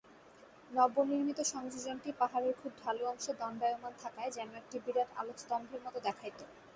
নবনির্মিত 0.71 1.39
সংযোজনটি 1.51 2.09
পাহাড়ের 2.19 2.55
খুব 2.61 2.71
ঢালু 2.81 3.03
অংশে 3.07 3.31
দণ্ডায়মান 3.39 3.93
থাকায় 4.03 4.31
যেন 4.31 4.49
একটি 4.55 4.77
বিরাট 4.85 5.09
আলোকস্তম্ভের 5.17 5.81
মত 5.85 5.95
দেখাইত। 6.07 6.39